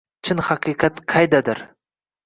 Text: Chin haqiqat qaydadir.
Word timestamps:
Chin 0.29 0.39
haqiqat 0.47 1.05
qaydadir. 1.15 1.65